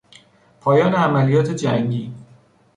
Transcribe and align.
پایان 0.61 0.93
عملیات 0.95 1.49
جنگی 1.51 2.13